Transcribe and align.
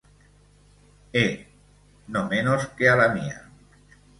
E., 1.25 1.27
no 2.13 2.21
menos 2.31 2.61
que 2.75 2.85
a 2.89 2.95
la 2.99 3.09
mía. 3.15 3.39